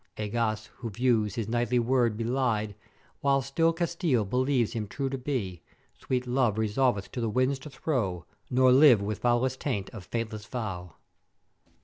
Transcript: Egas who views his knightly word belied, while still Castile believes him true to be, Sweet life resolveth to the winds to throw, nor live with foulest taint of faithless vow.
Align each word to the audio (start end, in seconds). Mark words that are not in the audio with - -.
Egas 0.17 0.71
who 0.77 0.89
views 0.89 1.35
his 1.35 1.47
knightly 1.47 1.77
word 1.77 2.17
belied, 2.17 2.73
while 3.19 3.39
still 3.39 3.71
Castile 3.71 4.25
believes 4.25 4.73
him 4.73 4.87
true 4.87 5.09
to 5.11 5.17
be, 5.19 5.61
Sweet 5.99 6.25
life 6.25 6.55
resolveth 6.57 7.11
to 7.11 7.21
the 7.21 7.29
winds 7.29 7.59
to 7.59 7.69
throw, 7.69 8.25
nor 8.49 8.71
live 8.71 8.99
with 8.99 9.19
foulest 9.19 9.59
taint 9.61 9.91
of 9.91 10.05
faithless 10.07 10.47
vow. 10.47 10.95